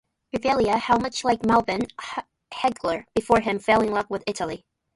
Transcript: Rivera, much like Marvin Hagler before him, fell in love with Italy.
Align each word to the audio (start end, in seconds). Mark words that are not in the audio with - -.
Rivera, 0.33 0.99
much 0.99 1.23
like 1.23 1.45
Marvin 1.45 1.81
Hagler 2.51 3.05
before 3.13 3.41
him, 3.41 3.59
fell 3.59 3.83
in 3.83 3.91
love 3.91 4.09
with 4.09 4.23
Italy. 4.25 4.65